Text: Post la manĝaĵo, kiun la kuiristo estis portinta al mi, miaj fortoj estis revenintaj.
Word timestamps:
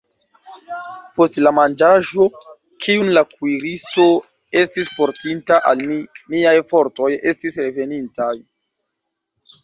Post 1.17 1.35
la 1.47 1.49
manĝaĵo, 1.55 2.23
kiun 2.85 3.11
la 3.17 3.21
kuiristo 3.33 4.05
estis 4.61 4.89
portinta 5.01 5.59
al 5.73 5.83
mi, 5.91 5.97
miaj 6.35 6.55
fortoj 6.71 7.11
estis 7.33 7.59
revenintaj. 7.65 8.31